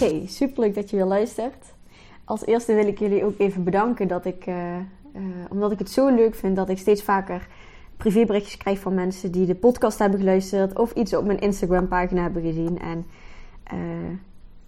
Hey, 0.00 0.26
superleuk 0.26 0.74
dat 0.74 0.90
je 0.90 0.96
weer 0.96 1.04
luistert. 1.04 1.74
Als 2.24 2.46
eerste 2.46 2.74
wil 2.74 2.86
ik 2.86 2.98
jullie 2.98 3.24
ook 3.24 3.38
even 3.38 3.64
bedanken 3.64 4.08
dat 4.08 4.24
ik, 4.24 4.46
uh, 4.46 4.76
uh, 4.76 5.22
omdat 5.50 5.72
ik 5.72 5.78
het 5.78 5.90
zo 5.90 6.08
leuk 6.14 6.34
vind 6.34 6.56
dat 6.56 6.68
ik 6.68 6.78
steeds 6.78 7.02
vaker 7.02 7.46
privéberichtjes 7.96 8.56
krijg 8.56 8.78
van 8.78 8.94
mensen 8.94 9.32
die 9.32 9.46
de 9.46 9.54
podcast 9.54 9.98
hebben 9.98 10.18
geluisterd 10.18 10.78
of 10.78 10.92
iets 10.92 11.14
op 11.14 11.24
mijn 11.24 11.38
Instagram 11.38 11.88
pagina 11.88 12.22
hebben 12.22 12.42
gezien. 12.42 12.78
En 12.78 13.06
uh, 13.74 14.18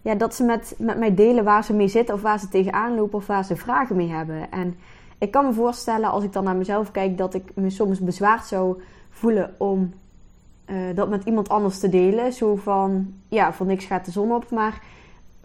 ja, 0.03 0.15
dat 0.15 0.35
ze 0.35 0.45
met, 0.45 0.75
met 0.79 0.99
mij 0.99 1.15
delen 1.15 1.45
waar 1.45 1.65
ze 1.65 1.73
mee 1.73 1.89
zitten 1.89 2.15
of 2.15 2.23
waar 2.23 2.39
ze 2.39 2.49
tegenaan 2.49 2.95
lopen 2.95 3.19
of 3.19 3.27
waar 3.27 3.45
ze 3.45 3.57
vragen 3.57 3.97
mee 3.97 4.11
hebben. 4.11 4.51
En 4.51 4.75
ik 5.19 5.31
kan 5.31 5.47
me 5.47 5.53
voorstellen 5.53 6.11
als 6.11 6.25
ik 6.25 6.33
dan 6.33 6.45
naar 6.45 6.57
mezelf 6.57 6.91
kijk 6.91 7.19
dat 7.19 7.35
ik 7.35 7.51
me 7.55 7.71
soms 7.71 8.01
bezwaard 8.01 8.47
zou 8.47 8.83
voelen 9.11 9.55
om 9.59 9.93
dat 10.95 11.09
met 11.09 11.25
iemand 11.25 11.49
anders 11.49 11.79
te 11.79 11.89
delen. 11.89 12.33
Zo 12.33 12.57
van, 12.57 13.15
ja, 13.29 13.53
voor 13.53 13.67
niks 13.67 13.85
gaat 13.85 14.05
de 14.05 14.11
zon 14.11 14.33
op, 14.33 14.51
maar 14.51 14.83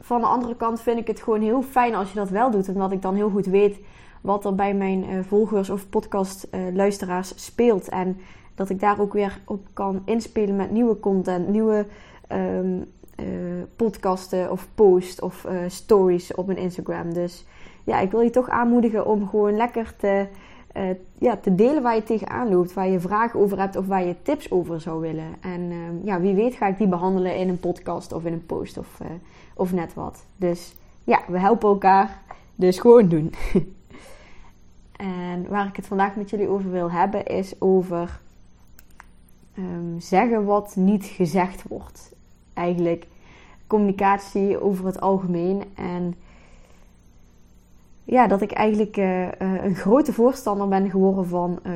van 0.08 0.22
de 0.22 0.28
andere 0.28 0.56
kant 0.56 0.82
vind 0.82 1.00
ik 1.00 1.08
het 1.08 1.22
gewoon 1.22 1.42
heel 1.42 1.62
fijn 1.62 1.96
als 1.96 2.10
je 2.10 2.16
dat 2.16 2.30
wel 2.30 2.52
doet. 2.52 2.70
Omdat 2.70 2.92
ik 2.92 3.02
dan 3.02 3.16
heel 3.16 3.30
goed 3.30 3.46
weet 3.46 3.80
wat 4.22 4.46
er 4.46 4.56
bij 4.56 4.74
mijn 4.74 5.10
uh, 5.10 5.20
volgers 5.28 5.70
of 5.70 5.90
podcastluisteraars 5.90 7.32
uh, 7.32 7.38
speelt. 7.38 7.90
En 7.90 8.18
dat 8.56 8.70
ik 8.70 8.80
daar 8.80 9.00
ook 9.00 9.14
weer 9.14 9.42
op 9.46 9.68
kan 9.74 10.02
inspelen 10.06 10.56
met 10.56 10.72
nieuwe 10.72 11.00
content, 11.00 11.48
nieuwe 11.48 11.86
um, 12.32 12.86
uh, 13.20 13.26
podcasten 13.76 14.52
of 14.52 14.68
posts 14.76 15.20
of 15.20 15.48
stories 15.68 16.36
op 16.36 16.46
mijn 16.46 16.58
Instagram. 16.58 17.14
Dus 17.14 17.46
ja, 17.84 18.00
ik 18.00 18.12
wil 18.12 18.22
je 18.22 18.30
toch 18.30 18.50
aanmoedigen 18.50 19.06
om 19.06 19.28
gewoon 19.28 19.56
lekker 19.56 19.96
te, 19.96 20.28
ja, 21.18 21.38
te 21.38 21.56
delen 21.56 21.84
waar 21.84 21.96
je 21.96 22.04
tegenaan 22.04 22.50
loopt. 22.50 22.74
Waar 22.74 22.88
je 22.88 23.00
vragen 23.00 23.40
over 23.40 23.60
hebt 23.60 23.76
of 23.76 23.88
waar 23.88 24.06
je 24.06 24.16
tips 24.22 24.52
over 24.52 24.82
zou 24.82 25.02
willen. 25.02 25.36
En 25.42 25.72
ehm, 25.72 26.06
ja, 26.06 26.20
wie 26.20 26.36
weet 26.36 26.56
ga 26.56 26.68
ik 26.68 26.78
die 26.78 26.88
behandelen 26.88 27.38
in 27.38 27.50
een 27.50 27.60
podcast 27.60 28.12
of 28.12 28.26
in 28.26 28.34
een 28.34 28.46
post 28.46 28.78
of 28.78 29.02
of 29.58 29.74
net 29.74 29.94
wat. 29.94 30.26
Dus 30.36 30.76
ja, 31.04 31.22
we 31.28 31.40
helpen 31.40 31.70
elkaar. 31.70 32.22
Dus 32.56 32.80
gewoon 32.80 33.08
doen. 33.08 33.34
en 35.32 35.46
waar 35.50 35.68
ik 35.68 35.76
het 35.76 35.88
vandaag 35.88 36.16
met 36.16 36.30
jullie 36.30 36.48
over 36.48 36.72
wil 36.72 36.92
hebben, 36.92 37.26
is 37.26 37.62
over 37.62 38.20
um, 39.58 40.00
zeggen 40.00 40.46
wat 40.46 40.76
niet 40.76 41.06
gezegd 41.06 41.64
wordt. 41.68 42.14
Eigenlijk 42.54 43.08
communicatie 43.68 44.62
over 44.62 44.86
het 44.86 45.02
algemeen. 45.02 45.64
En 45.76 46.16
ja, 48.08 48.28
dat 48.28 48.42
ik 48.42 48.52
eigenlijk 48.52 48.98
uh, 48.98 49.22
uh, 49.22 49.30
een 49.40 49.76
grote 49.76 50.14
voorstander 50.14 50.68
ben 50.68 50.90
geworden 50.90 51.28
van 51.28 51.60
uh, 51.66 51.74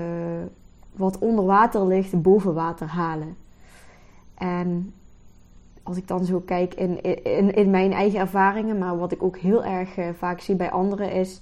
wat 0.91 1.19
onder 1.19 1.45
water 1.45 1.85
ligt, 1.85 2.21
boven 2.21 2.53
water 2.53 2.87
halen. 2.87 3.35
En 4.37 4.93
als 5.83 5.97
ik 5.97 6.07
dan 6.07 6.25
zo 6.25 6.39
kijk 6.39 6.73
in, 6.73 7.01
in, 7.23 7.53
in 7.53 7.69
mijn 7.69 7.93
eigen 7.93 8.19
ervaringen, 8.19 8.77
maar 8.77 8.97
wat 8.97 9.11
ik 9.11 9.23
ook 9.23 9.37
heel 9.37 9.63
erg 9.63 9.89
vaak 10.17 10.39
zie 10.39 10.55
bij 10.55 10.71
anderen, 10.71 11.11
is 11.11 11.41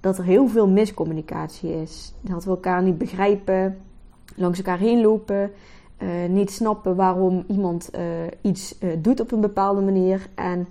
dat 0.00 0.18
er 0.18 0.24
heel 0.24 0.48
veel 0.48 0.68
miscommunicatie 0.68 1.80
is. 1.80 2.14
Dat 2.20 2.44
we 2.44 2.50
elkaar 2.50 2.82
niet 2.82 2.98
begrijpen, 2.98 3.78
langs 4.36 4.58
elkaar 4.58 4.78
heen 4.78 5.00
lopen, 5.00 5.50
niet 6.28 6.50
snappen 6.50 6.96
waarom 6.96 7.44
iemand 7.48 7.90
iets 8.40 8.78
doet 8.98 9.20
op 9.20 9.32
een 9.32 9.40
bepaalde 9.40 9.80
manier. 9.80 10.28
En 10.34 10.68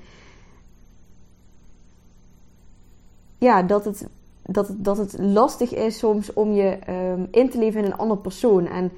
ja, 3.40 3.64
dat 3.64 3.86
het, 3.86 4.08
dat, 4.42 4.70
dat 4.78 4.98
het 4.98 5.16
lastig 5.20 5.74
is 5.74 5.98
soms 5.98 6.34
om 6.34 6.52
je 6.52 6.78
um, 6.90 7.28
in 7.32 7.50
te 7.50 7.58
leven 7.58 7.80
in 7.80 7.86
een 7.86 7.98
andere 7.98 8.20
persoon. 8.20 8.68
En 8.68 8.92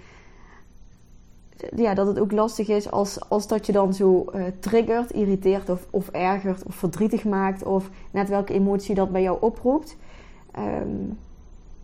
ja, 1.76 1.94
dat 1.94 2.08
het 2.08 2.20
ook 2.20 2.32
lastig 2.32 2.68
is 2.68 2.92
als, 2.92 3.30
als 3.30 3.48
dat 3.48 3.66
je 3.66 3.72
dan 3.72 3.94
zo 3.94 4.26
uh, 4.36 4.44
triggert, 4.60 5.12
irriteert 5.12 5.70
of, 5.70 5.88
of 5.90 6.10
ergert 6.10 6.64
of 6.64 6.76
verdrietig 6.76 7.26
maakt 7.26 7.64
of 7.64 7.90
net 8.12 8.30
welke 8.30 8.54
emotie 8.54 8.96
dat 8.96 9.12
bij 9.12 9.22
jou 9.22 9.38
oproept. 9.42 9.98
Um, 10.58 11.18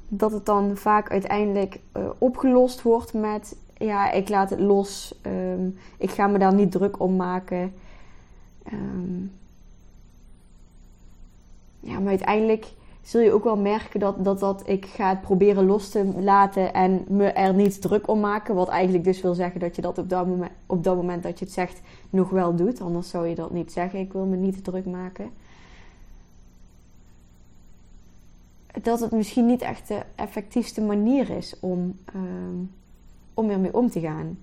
dat 0.07 0.31
het 0.31 0.45
dan 0.45 0.77
vaak 0.77 1.11
uiteindelijk 1.11 1.79
uh, 1.97 2.09
opgelost 2.17 2.81
wordt 2.81 3.13
met 3.13 3.55
ja, 3.73 4.11
ik 4.11 4.29
laat 4.29 4.49
het 4.49 4.59
los, 4.59 5.19
um, 5.25 5.77
ik 5.97 6.09
ga 6.09 6.27
me 6.27 6.39
daar 6.39 6.53
niet 6.53 6.71
druk 6.71 6.99
om 6.99 7.15
maken. 7.15 7.73
Um, 8.73 9.31
ja, 11.87 11.99
maar 11.99 12.09
uiteindelijk 12.09 12.65
zul 13.01 13.21
je 13.21 13.31
ook 13.31 13.43
wel 13.43 13.57
merken 13.57 13.99
dat, 13.99 14.23
dat, 14.23 14.39
dat 14.39 14.67
ik 14.67 14.85
ga 14.85 15.09
het 15.09 15.21
proberen 15.21 15.65
los 15.65 15.89
te 15.89 16.05
laten 16.19 16.73
en 16.73 17.05
me 17.07 17.25
er 17.25 17.53
niet 17.53 17.81
druk 17.81 18.07
om 18.07 18.19
maken. 18.19 18.55
Wat 18.55 18.67
eigenlijk 18.67 19.03
dus 19.03 19.21
wil 19.21 19.33
zeggen 19.33 19.59
dat 19.59 19.75
je 19.75 19.81
dat 19.81 19.97
op 19.97 20.09
dat 20.09 20.27
moment, 20.27 20.51
op 20.65 20.83
dat, 20.83 20.95
moment 20.95 21.23
dat 21.23 21.39
je 21.39 21.45
het 21.45 21.53
zegt 21.53 21.81
nog 22.09 22.29
wel 22.29 22.55
doet. 22.55 22.81
Anders 22.81 23.09
zou 23.09 23.27
je 23.27 23.35
dat 23.35 23.51
niet 23.51 23.71
zeggen. 23.71 23.99
Ik 23.99 24.13
wil 24.13 24.25
me 24.25 24.35
niet 24.35 24.63
druk 24.63 24.85
maken. 24.85 25.29
Dat 28.81 28.99
het 28.99 29.11
misschien 29.11 29.45
niet 29.45 29.61
echt 29.61 29.87
de 29.87 30.01
effectiefste 30.15 30.81
manier 30.81 31.29
is 31.29 31.55
om, 31.59 31.99
um, 32.15 32.71
om 33.33 33.49
ermee 33.49 33.73
om 33.73 33.89
te 33.89 33.99
gaan. 33.99 34.37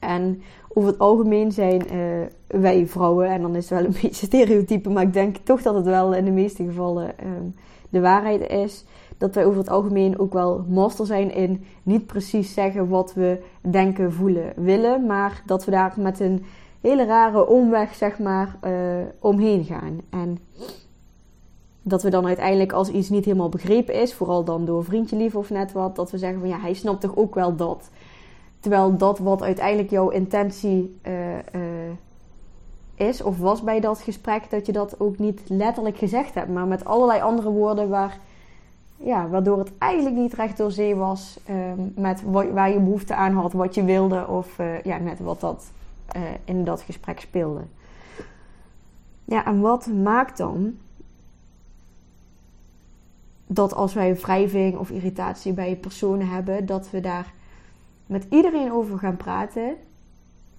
En 0.00 0.42
over 0.68 0.90
het 0.90 0.98
algemeen 0.98 1.52
zijn 1.52 1.82
uh, 1.92 2.26
wij 2.46 2.86
vrouwen, 2.86 3.28
en 3.28 3.42
dan 3.42 3.56
is 3.56 3.70
het 3.70 3.78
wel 3.78 3.88
een 3.88 3.96
beetje 4.02 4.26
stereotype, 4.26 4.90
maar 4.90 5.02
ik 5.02 5.12
denk 5.12 5.36
toch 5.36 5.62
dat 5.62 5.74
het 5.74 5.84
wel 5.84 6.14
in 6.14 6.24
de 6.24 6.30
meeste 6.30 6.64
gevallen 6.64 7.14
um, 7.24 7.54
de 7.88 8.00
waarheid 8.00 8.50
is 8.50 8.84
dat 9.20 9.34
wij 9.34 9.44
over 9.44 9.58
het 9.58 9.68
algemeen 9.68 10.18
ook 10.18 10.32
wel 10.32 10.64
master 10.68 11.06
zijn 11.06 11.34
in 11.34 11.64
niet 11.82 12.06
precies 12.06 12.54
zeggen 12.54 12.88
wat 12.88 13.14
we 13.14 13.42
denken, 13.60 14.12
voelen, 14.12 14.52
willen, 14.56 15.06
maar 15.06 15.42
dat 15.46 15.64
we 15.64 15.70
daar 15.70 15.94
met 15.96 16.20
een 16.20 16.44
hele 16.80 17.04
rare 17.04 17.46
omweg, 17.46 17.94
zeg 17.94 18.18
maar, 18.18 18.56
uh, 18.64 18.72
omheen 19.18 19.64
gaan. 19.64 20.00
En 20.10 20.38
dat 21.82 22.02
we 22.02 22.10
dan 22.10 22.26
uiteindelijk, 22.26 22.72
als 22.72 22.90
iets 22.90 23.08
niet 23.08 23.24
helemaal 23.24 23.48
begrepen 23.48 23.94
is, 23.94 24.14
vooral 24.14 24.44
dan 24.44 24.64
door 24.64 24.84
vriendje 24.84 25.16
lief 25.16 25.34
of 25.34 25.50
net 25.50 25.72
wat, 25.72 25.96
dat 25.96 26.10
we 26.10 26.18
zeggen 26.18 26.40
van 26.40 26.48
ja, 26.48 26.60
hij 26.60 26.74
snapt 26.74 27.00
toch 27.00 27.16
ook 27.16 27.34
wel 27.34 27.56
dat. 27.56 27.90
Terwijl 28.60 28.96
dat 28.96 29.18
wat 29.18 29.42
uiteindelijk 29.42 29.90
jouw 29.90 30.08
intentie 30.08 31.00
uh, 31.06 31.34
uh, 31.34 31.40
is 32.94 33.22
of 33.22 33.38
was 33.38 33.62
bij 33.62 33.80
dat 33.80 34.00
gesprek, 34.00 34.50
dat 34.50 34.66
je 34.66 34.72
dat 34.72 35.00
ook 35.00 35.18
niet 35.18 35.40
letterlijk 35.48 35.96
gezegd 35.96 36.34
hebt, 36.34 36.48
maar 36.48 36.66
met 36.66 36.84
allerlei 36.84 37.20
andere 37.20 37.50
woorden 37.50 37.88
waar, 37.88 38.18
ja, 38.96 39.28
waardoor 39.28 39.58
het 39.58 39.72
eigenlijk 39.78 40.16
niet 40.16 40.34
recht 40.34 40.56
door 40.56 40.70
zee 40.70 40.94
was 40.96 41.38
um, 41.50 41.92
met 41.96 42.22
waar 42.22 42.70
je 42.70 42.80
behoefte 42.80 43.14
aan 43.14 43.34
had, 43.34 43.52
wat 43.52 43.74
je 43.74 43.84
wilde 43.84 44.26
of 44.26 44.58
uh, 44.58 44.82
ja, 44.82 44.98
net 44.98 45.20
wat 45.20 45.40
dat 45.40 45.70
in 46.44 46.64
dat 46.64 46.80
gesprek 46.82 47.20
speelde. 47.20 47.60
Ja, 49.24 49.46
en 49.46 49.60
wat 49.60 49.86
maakt 49.86 50.36
dan 50.36 50.78
dat 53.46 53.74
als 53.74 53.94
wij 53.94 54.16
wrijving 54.16 54.78
of 54.78 54.90
irritatie 54.90 55.52
bij 55.52 55.76
personen 55.76 56.28
hebben, 56.28 56.66
dat 56.66 56.90
we 56.90 57.00
daar 57.00 57.32
met 58.10 58.26
iedereen 58.30 58.72
over 58.72 58.98
gaan 58.98 59.16
praten 59.16 59.76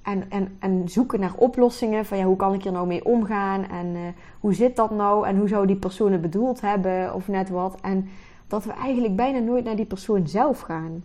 en, 0.01 0.29
en, 0.29 0.55
en 0.59 0.89
zoeken 0.89 1.19
naar 1.19 1.33
oplossingen 1.35 2.05
van 2.05 2.17
ja, 2.17 2.23
hoe 2.23 2.35
kan 2.35 2.53
ik 2.53 2.63
hier 2.63 2.71
nou 2.71 2.87
mee 2.87 3.05
omgaan 3.05 3.69
en 3.69 3.85
uh, 3.85 4.01
hoe 4.39 4.53
zit 4.53 4.75
dat 4.75 4.91
nou 4.91 5.27
en 5.27 5.37
hoe 5.37 5.47
zou 5.47 5.67
die 5.67 5.75
persoon 5.75 6.11
het 6.11 6.21
bedoeld 6.21 6.61
hebben 6.61 7.13
of 7.13 7.27
net 7.27 7.49
wat. 7.49 7.81
En 7.81 8.09
dat 8.47 8.63
we 8.63 8.71
eigenlijk 8.71 9.15
bijna 9.15 9.39
nooit 9.39 9.63
naar 9.63 9.75
die 9.75 9.85
persoon 9.85 10.27
zelf 10.27 10.59
gaan. 10.59 11.03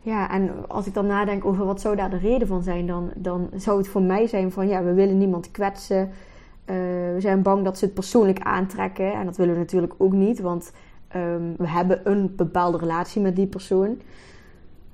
Ja, 0.00 0.30
en 0.30 0.68
als 0.68 0.86
ik 0.86 0.94
dan 0.94 1.06
nadenk 1.06 1.44
over 1.44 1.64
wat 1.64 1.80
zou 1.80 1.96
daar 1.96 2.10
de 2.10 2.18
reden 2.18 2.48
van 2.48 2.62
zijn, 2.62 2.86
dan, 2.86 3.10
dan 3.14 3.48
zou 3.54 3.78
het 3.78 3.88
voor 3.88 4.02
mij 4.02 4.26
zijn 4.26 4.52
van 4.52 4.68
ja, 4.68 4.82
we 4.82 4.92
willen 4.92 5.18
niemand 5.18 5.50
kwetsen. 5.50 6.00
Uh, 6.00 6.74
we 7.14 7.16
zijn 7.18 7.42
bang 7.42 7.64
dat 7.64 7.78
ze 7.78 7.84
het 7.84 7.94
persoonlijk 7.94 8.40
aantrekken. 8.40 9.12
En 9.12 9.24
dat 9.24 9.36
willen 9.36 9.54
we 9.54 9.60
natuurlijk 9.60 9.94
ook 9.98 10.12
niet, 10.12 10.40
want 10.40 10.72
um, 11.14 11.54
we 11.56 11.68
hebben 11.68 12.10
een 12.10 12.36
bepaalde 12.36 12.78
relatie 12.78 13.22
met 13.22 13.36
die 13.36 13.46
persoon. 13.46 14.00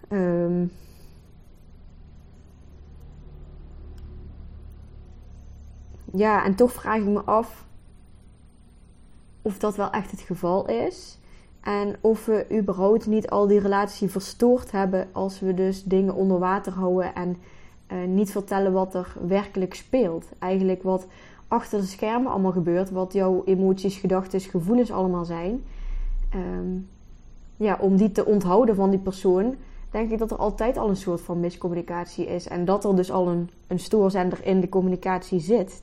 Um, 0.08 0.72
ja, 6.12 6.44
en 6.44 6.54
toch 6.54 6.72
vraag 6.72 6.96
ik 6.96 7.06
me 7.06 7.20
af 7.20 7.66
of 9.42 9.58
dat 9.58 9.76
wel 9.76 9.90
echt 9.90 10.10
het 10.10 10.20
geval 10.20 10.68
is. 10.68 11.18
En 11.60 11.96
of 12.00 12.26
we 12.26 12.46
überhaupt 12.52 13.06
niet 13.06 13.30
al 13.30 13.46
die 13.46 13.60
relatie 13.60 14.10
verstoord 14.10 14.70
hebben 14.70 15.08
als 15.12 15.40
we 15.40 15.54
dus 15.54 15.84
dingen 15.84 16.14
onder 16.14 16.38
water 16.38 16.72
houden 16.72 17.14
en 17.14 17.36
uh, 17.92 18.04
niet 18.08 18.30
vertellen 18.30 18.72
wat 18.72 18.94
er 18.94 19.16
werkelijk 19.26 19.74
speelt. 19.74 20.28
Eigenlijk 20.38 20.82
wat 20.82 21.06
achter 21.48 21.80
de 21.80 21.86
schermen 21.86 22.32
allemaal 22.32 22.52
gebeurt, 22.52 22.90
wat 22.90 23.12
jouw 23.12 23.42
emoties, 23.44 23.96
gedachten, 23.96 24.40
gevoelens 24.40 24.90
allemaal 24.90 25.24
zijn. 25.24 25.64
Um, 26.34 26.88
ja, 27.56 27.76
om 27.80 27.96
die 27.96 28.12
te 28.12 28.24
onthouden 28.24 28.74
van 28.74 28.90
die 28.90 28.98
persoon, 28.98 29.56
denk 29.90 30.10
ik 30.10 30.18
dat 30.18 30.30
er 30.30 30.36
altijd 30.36 30.76
al 30.76 30.88
een 30.88 30.96
soort 30.96 31.20
van 31.20 31.40
miscommunicatie 31.40 32.26
is. 32.26 32.48
En 32.48 32.64
dat 32.64 32.84
er 32.84 32.96
dus 32.96 33.12
al 33.12 33.28
een, 33.28 33.50
een 33.66 33.78
stoorzender 33.78 34.46
in 34.46 34.60
de 34.60 34.68
communicatie 34.68 35.40
zit. 35.40 35.82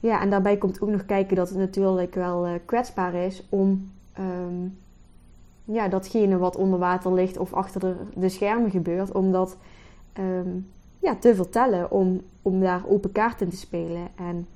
Ja, 0.00 0.20
en 0.20 0.30
daarbij 0.30 0.56
komt 0.56 0.80
ook 0.80 0.88
nog 0.88 1.06
kijken 1.06 1.36
dat 1.36 1.48
het 1.48 1.58
natuurlijk 1.58 2.14
wel 2.14 2.46
uh, 2.46 2.52
kwetsbaar 2.64 3.14
is 3.14 3.46
om 3.48 3.90
um, 4.18 4.76
ja, 5.64 5.88
datgene 5.88 6.38
wat 6.38 6.56
onder 6.56 6.78
water 6.78 7.12
ligt 7.12 7.38
of 7.38 7.52
achter 7.52 7.80
de, 7.80 7.94
de 8.14 8.28
schermen 8.28 8.70
gebeurt, 8.70 9.12
om 9.12 9.32
dat 9.32 9.56
um, 10.18 10.68
ja, 10.98 11.16
te 11.16 11.34
vertellen, 11.34 11.90
om, 11.90 12.20
om 12.42 12.60
daar 12.60 12.82
open 12.88 13.12
kaart 13.12 13.40
in 13.40 13.48
te 13.48 13.56
spelen. 13.56 14.08
En 14.14 14.46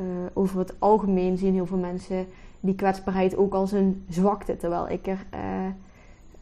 uh, 0.00 0.06
over 0.32 0.58
het 0.58 0.74
algemeen 0.78 1.36
zien 1.36 1.52
heel 1.52 1.66
veel 1.66 1.76
mensen 1.78 2.26
die 2.60 2.74
kwetsbaarheid 2.74 3.36
ook 3.36 3.54
als 3.54 3.72
een 3.72 4.04
zwakte. 4.08 4.56
Terwijl 4.56 4.88
ik 4.88 5.06
er 5.06 5.26
uh, 5.34 5.66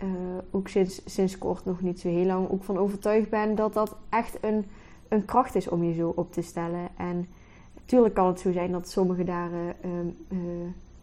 uh, 0.03 0.09
ook 0.51 0.69
sinds, 0.69 1.03
sinds 1.05 1.39
kort 1.39 1.65
nog 1.65 1.81
niet 1.81 2.01
zo 2.01 2.09
heel 2.09 2.27
lang 2.27 2.51
ook 2.51 2.65
van 2.65 2.79
overtuigd 2.79 3.31
ben 3.31 3.55
dat 3.55 3.73
dat 3.73 3.97
echt 4.09 4.39
een, 4.41 4.65
een 5.09 5.25
kracht 5.25 5.55
is 5.55 5.69
om 5.69 5.85
je 5.85 5.95
zo 5.95 6.13
op 6.17 6.33
te 6.33 6.43
stellen. 6.43 6.89
En 6.97 7.29
natuurlijk 7.75 8.15
kan 8.15 8.27
het 8.27 8.41
zo 8.41 8.53
zijn 8.53 8.73
dat 8.73 8.89
sommigen 8.89 9.27
daar 9.27 9.51
uh, 9.51 10.39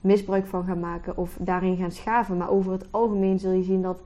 misbruik 0.01 0.45
van 0.45 0.63
gaan 0.63 0.80
maken 0.80 1.18
of 1.18 1.38
daarin 1.39 1.77
gaan 1.77 1.92
schaven. 1.92 2.38
Maar 2.38 2.50
over 2.50 2.71
het 2.71 2.86
algemeen 2.92 3.39
zul 3.39 3.51
je 3.51 3.63
zien 3.63 3.81
dat, 3.81 4.00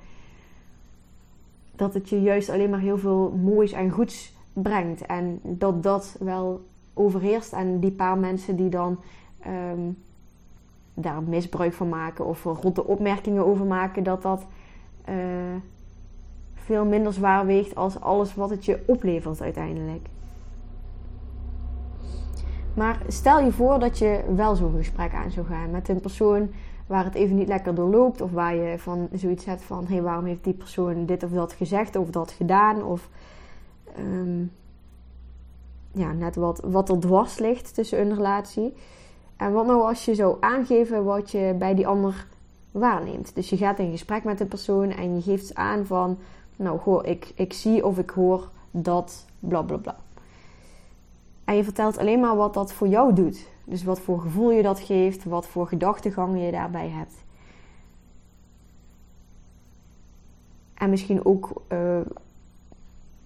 dat 1.75 1.93
het 1.93 2.09
je 2.09 2.21
juist 2.21 2.49
alleen 2.49 2.69
maar 2.69 2.79
heel 2.79 2.97
veel 2.97 3.31
moois 3.31 3.71
en 3.71 3.89
goeds 3.89 4.33
brengt. 4.53 5.05
En 5.05 5.39
dat 5.43 5.83
dat 5.83 6.15
wel 6.19 6.61
overheerst. 6.95 7.53
En 7.53 7.79
die 7.79 7.91
paar 7.91 8.17
mensen 8.17 8.55
die 8.55 8.69
dan 8.69 8.99
um, 9.47 9.97
daar 10.93 11.23
misbruik 11.23 11.73
van 11.73 11.89
maken 11.89 12.25
of 12.25 12.43
rotte 12.43 12.85
opmerkingen 12.85 13.45
over 13.45 13.65
maken, 13.65 14.03
dat 14.03 14.21
dat 14.21 14.45
uh, 15.09 15.15
veel 16.53 16.85
minder 16.85 17.13
zwaar 17.13 17.45
weegt 17.45 17.75
als 17.75 17.99
alles 17.99 18.35
wat 18.35 18.49
het 18.49 18.65
je 18.65 18.83
oplevert 18.85 19.41
uiteindelijk. 19.41 20.07
Maar 22.73 23.01
stel 23.07 23.39
je 23.39 23.51
voor 23.51 23.79
dat 23.79 23.97
je 23.97 24.23
wel 24.35 24.55
zo'n 24.55 24.75
gesprek 24.77 25.13
aan 25.13 25.31
zou 25.31 25.45
gaan 25.45 25.71
met 25.71 25.89
een 25.89 25.99
persoon 25.99 26.49
waar 26.87 27.03
het 27.03 27.15
even 27.15 27.35
niet 27.35 27.47
lekker 27.47 27.75
doorloopt. 27.75 28.21
Of 28.21 28.31
waar 28.31 28.55
je 28.55 28.79
van 28.79 29.07
zoiets 29.13 29.45
hebt 29.45 29.61
van: 29.61 29.85
hé, 29.85 29.93
hey, 29.93 30.01
waarom 30.01 30.25
heeft 30.25 30.43
die 30.43 30.53
persoon 30.53 31.05
dit 31.05 31.23
of 31.23 31.31
dat 31.31 31.53
gezegd 31.53 31.95
of 31.95 32.09
dat 32.09 32.31
gedaan? 32.31 32.83
Of 32.83 33.09
um, 33.99 34.51
ja, 35.95 36.11
net 36.11 36.35
wat, 36.35 36.61
wat 36.63 36.89
er 36.89 36.99
dwars 36.99 37.37
ligt 37.37 37.73
tussen 37.73 37.99
een 37.99 38.15
relatie. 38.15 38.73
En 39.37 39.53
wat 39.53 39.65
nou 39.65 39.81
als 39.81 40.05
je 40.05 40.15
zou 40.15 40.37
aangeven 40.39 41.03
wat 41.03 41.31
je 41.31 41.55
bij 41.59 41.75
die 41.75 41.87
ander 41.87 42.27
waarneemt? 42.71 43.35
Dus 43.35 43.49
je 43.49 43.57
gaat 43.57 43.79
in 43.79 43.91
gesprek 43.91 44.23
met 44.23 44.39
een 44.39 44.47
persoon 44.47 44.91
en 44.91 45.15
je 45.15 45.21
geeft 45.21 45.55
aan 45.55 45.85
van: 45.85 46.17
nou, 46.55 46.79
goh, 46.79 47.05
ik, 47.05 47.31
ik 47.35 47.53
zie 47.53 47.85
of 47.85 47.97
ik 47.97 48.09
hoor 48.09 48.49
dat 48.71 49.25
bla 49.39 49.61
bla 49.61 49.77
bla. 49.77 49.97
En 51.43 51.55
je 51.55 51.63
vertelt 51.63 51.97
alleen 51.97 52.19
maar 52.19 52.35
wat 52.35 52.53
dat 52.53 52.73
voor 52.73 52.87
jou 52.87 53.13
doet. 53.13 53.47
Dus 53.63 53.83
wat 53.83 53.99
voor 53.99 54.19
gevoel 54.19 54.51
je 54.51 54.61
dat 54.61 54.79
geeft, 54.79 55.23
wat 55.23 55.47
voor 55.47 55.67
gedachtegang 55.67 56.45
je 56.45 56.51
daarbij 56.51 56.89
hebt. 56.89 57.13
En 60.73 60.89
misschien 60.89 61.25
ook 61.25 61.61
uh, 61.71 61.99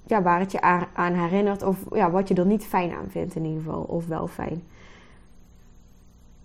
ja, 0.10 0.22
waar 0.22 0.40
het 0.40 0.52
je 0.52 0.62
aan 0.94 1.14
herinnert 1.14 1.64
of 1.64 1.78
ja, 1.92 2.12
wat 2.12 2.28
je 2.28 2.34
er 2.34 2.46
niet 2.46 2.66
fijn 2.66 2.94
aan 2.94 3.10
vindt 3.10 3.36
in 3.36 3.46
ieder 3.46 3.62
geval, 3.62 3.82
of 3.82 4.08
wel 4.08 4.28
fijn. 4.28 4.64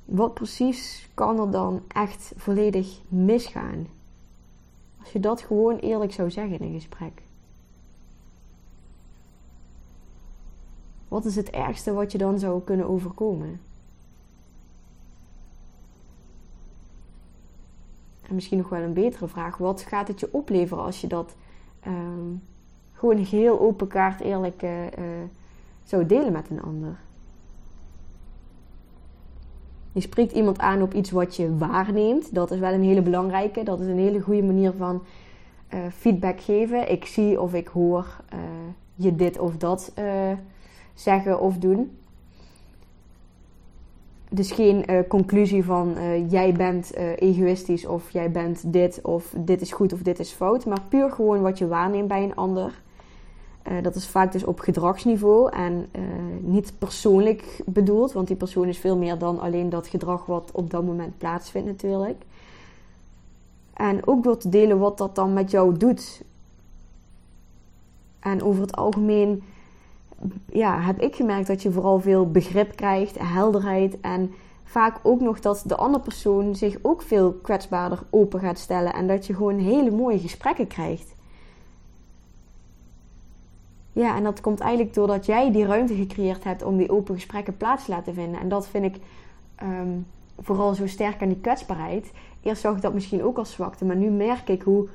Wat 0.04 0.34
precies 0.34 1.08
kan 1.14 1.40
er 1.40 1.50
dan 1.50 1.82
echt 1.88 2.32
volledig 2.36 3.00
misgaan? 3.08 3.86
Als 5.00 5.12
je 5.12 5.20
dat 5.20 5.40
gewoon 5.40 5.78
eerlijk 5.78 6.12
zou 6.12 6.30
zeggen 6.30 6.60
in 6.60 6.66
een 6.66 6.74
gesprek. 6.74 7.22
Wat 11.08 11.24
is 11.24 11.36
het 11.36 11.50
ergste 11.50 11.92
wat 11.92 12.12
je 12.12 12.18
dan 12.18 12.38
zou 12.38 12.62
kunnen 12.62 12.88
overkomen? 12.88 13.60
En 18.22 18.34
misschien 18.34 18.58
nog 18.58 18.68
wel 18.68 18.80
een 18.80 18.92
betere 18.92 19.28
vraag: 19.28 19.56
wat 19.56 19.82
gaat 19.82 20.08
het 20.08 20.20
je 20.20 20.28
opleveren 20.32 20.84
als 20.84 21.00
je 21.00 21.06
dat 21.06 21.34
um, 21.86 22.42
gewoon 23.04 23.24
heel 23.24 23.60
open 23.60 23.86
kaart 23.86 24.20
eerlijk 24.20 24.62
uh, 24.62 24.82
uh, 24.82 24.88
zou 25.82 26.06
delen 26.06 26.32
met 26.32 26.50
een 26.50 26.62
ander? 26.62 26.96
Je 29.92 30.00
spreekt 30.00 30.32
iemand 30.32 30.58
aan 30.58 30.82
op 30.82 30.94
iets 30.94 31.10
wat 31.10 31.36
je 31.36 31.56
waarneemt. 31.56 32.34
Dat 32.34 32.50
is 32.50 32.58
wel 32.58 32.72
een 32.72 32.82
hele 32.82 33.02
belangrijke. 33.02 33.62
Dat 33.62 33.80
is 33.80 33.86
een 33.86 33.98
hele 33.98 34.20
goede 34.20 34.42
manier 34.42 34.72
van 34.72 35.02
uh, 35.74 35.80
feedback 35.96 36.40
geven. 36.40 36.90
Ik 36.90 37.04
zie 37.04 37.40
of 37.40 37.54
ik 37.54 37.68
hoor 37.68 38.06
je 38.94 39.14
dit 39.14 39.38
of 39.38 39.56
dat 39.56 39.92
zeggen 40.94 41.40
of 41.40 41.58
doen. 41.58 41.98
Dus 44.30 44.52
geen 44.52 44.84
conclusie 45.08 45.64
van 45.64 45.96
jij 46.28 46.52
bent 46.52 46.94
egoïstisch 47.16 47.86
of 47.86 48.10
jij 48.10 48.30
bent 48.30 48.72
dit 48.72 49.00
of 49.02 49.34
dit 49.36 49.60
is 49.60 49.72
goed 49.72 49.92
of 49.92 50.02
dit 50.02 50.18
is 50.18 50.30
fout. 50.30 50.66
Maar 50.66 50.80
puur 50.88 51.10
gewoon 51.10 51.40
wat 51.40 51.58
je 51.58 51.68
waarneemt 51.68 52.08
bij 52.08 52.22
een 52.22 52.36
ander. 52.36 52.82
Dat 53.82 53.94
is 53.94 54.06
vaak 54.06 54.32
dus 54.32 54.44
op 54.44 54.60
gedragsniveau 54.60 55.52
en 55.52 55.90
niet 56.40 56.72
persoonlijk 56.78 57.62
bedoeld. 57.66 58.12
Want 58.12 58.26
die 58.26 58.36
persoon 58.36 58.68
is 58.68 58.78
veel 58.78 58.96
meer 58.96 59.18
dan 59.18 59.40
alleen 59.40 59.68
dat 59.68 59.86
gedrag 59.86 60.26
wat 60.26 60.50
op 60.52 60.70
dat 60.70 60.84
moment 60.84 61.18
plaatsvindt 61.18 61.68
natuurlijk. 61.68 62.22
En 63.74 64.06
ook 64.06 64.22
door 64.22 64.36
te 64.36 64.48
delen 64.48 64.78
wat 64.78 64.98
dat 64.98 65.14
dan 65.14 65.32
met 65.32 65.50
jou 65.50 65.76
doet. 65.76 66.22
En 68.20 68.42
over 68.42 68.60
het 68.60 68.76
algemeen 68.76 69.42
ja, 70.52 70.80
heb 70.80 71.00
ik 71.00 71.16
gemerkt 71.16 71.46
dat 71.46 71.62
je 71.62 71.72
vooral 71.72 72.00
veel 72.00 72.30
begrip 72.30 72.76
krijgt, 72.76 73.18
helderheid 73.18 74.00
en 74.00 74.34
vaak 74.64 75.00
ook 75.02 75.20
nog 75.20 75.40
dat 75.40 75.62
de 75.66 75.76
andere 75.76 76.04
persoon 76.04 76.56
zich 76.56 76.76
ook 76.82 77.02
veel 77.02 77.32
kwetsbaarder 77.32 78.02
open 78.10 78.40
gaat 78.40 78.58
stellen 78.58 78.94
en 78.94 79.06
dat 79.06 79.26
je 79.26 79.34
gewoon 79.34 79.58
hele 79.58 79.90
mooie 79.90 80.18
gesprekken 80.18 80.66
krijgt. 80.66 81.14
Ja, 83.94 84.16
en 84.16 84.22
dat 84.22 84.40
komt 84.40 84.60
eigenlijk 84.60 84.94
doordat 84.94 85.26
jij 85.26 85.52
die 85.52 85.66
ruimte 85.66 85.94
gecreëerd 85.94 86.44
hebt 86.44 86.62
om 86.62 86.76
die 86.76 86.90
open 86.90 87.14
gesprekken 87.14 87.56
plaats 87.56 87.84
te 87.84 87.90
laten 87.90 88.14
vinden. 88.14 88.40
En 88.40 88.48
dat 88.48 88.68
vind 88.68 88.84
ik 88.84 89.02
ehm, 89.54 89.98
vooral 90.40 90.74
zo 90.74 90.86
sterk 90.86 91.22
aan 91.22 91.28
die 91.28 91.40
kwetsbaarheid. 91.40 92.12
Eerst 92.42 92.60
zag 92.60 92.76
ik 92.76 92.82
dat 92.82 92.94
misschien 92.94 93.22
ook 93.22 93.38
als 93.38 93.52
zwakte, 93.52 93.84
maar 93.84 93.96
nu 93.96 94.10
merk 94.10 94.48
ik 94.48 94.62
hoe, 94.62 94.88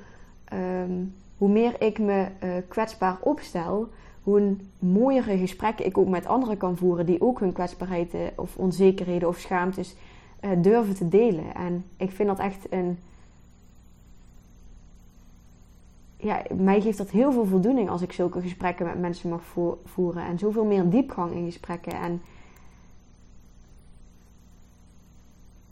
ehm, 0.45 1.03
hoe 1.37 1.49
meer 1.49 1.81
ik 1.81 1.99
me 1.99 2.27
uh, 2.43 2.49
kwetsbaar 2.67 3.17
opstel, 3.21 3.89
hoe 4.23 4.39
een 4.39 4.69
mooiere 4.79 5.37
gesprekken 5.37 5.85
ik 5.85 5.97
ook 5.97 6.07
met 6.07 6.25
anderen 6.25 6.57
kan 6.57 6.77
voeren 6.77 7.05
die 7.05 7.21
ook 7.21 7.39
hun 7.39 7.53
kwetsbaarheden 7.53 8.31
of 8.35 8.57
onzekerheden 8.57 9.27
of 9.27 9.37
schaamtes 9.37 9.95
uh, 10.41 10.51
durven 10.57 10.95
te 10.95 11.07
delen. 11.07 11.55
En 11.55 11.85
ik 11.97 12.11
vind 12.11 12.27
dat 12.27 12.39
echt 12.39 12.67
een. 12.69 12.99
Ja, 16.21 16.43
mij 16.55 16.81
geeft 16.81 16.97
dat 16.97 17.09
heel 17.09 17.31
veel 17.31 17.45
voldoening 17.45 17.89
als 17.89 18.01
ik 18.01 18.11
zulke 18.11 18.41
gesprekken 18.41 18.85
met 18.85 18.99
mensen 18.99 19.29
mag 19.29 19.41
voeren. 19.83 20.25
En 20.25 20.39
zoveel 20.39 20.65
meer 20.65 20.89
diepgang 20.89 21.31
in 21.31 21.45
gesprekken. 21.45 21.93
En 21.93 22.21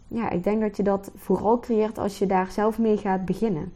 ja, 0.08 0.30
ik 0.30 0.44
denk 0.44 0.62
dat 0.62 0.78
je 0.78 0.84
dat 0.84 1.12
vooral 1.16 1.60
creëert 1.60 1.98
als 1.98 2.20
je 2.20 2.26
daar 2.26 2.52
zelf 2.52 2.80
mee 2.80 2.98
gaat 2.98 3.26
beginnen. 3.26 3.74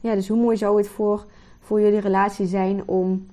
Ja, 0.00 0.14
dus 0.14 0.28
hoe 0.28 0.42
mooi 0.42 0.56
zou 0.56 0.76
het 0.76 0.88
voor, 0.88 1.26
voor 1.60 1.80
jullie 1.80 2.00
relatie 2.00 2.46
zijn 2.46 2.88
om 2.88 3.26